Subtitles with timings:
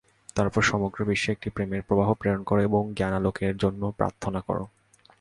[0.35, 4.57] তারপর সমগ্র বিশ্বে একটি প্রেমের প্রবাহ প্রেরণ কর এবং জ্ঞানালোকের জন্য প্রার্থনা কর।